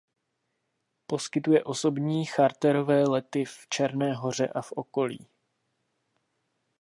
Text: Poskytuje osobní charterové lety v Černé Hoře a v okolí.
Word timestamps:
Poskytuje 1.07 1.63
osobní 1.63 2.25
charterové 2.25 3.03
lety 3.03 3.45
v 3.45 3.67
Černé 3.69 4.13
Hoře 4.13 4.47
a 4.47 4.61
v 4.61 4.71
okolí. 4.71 5.27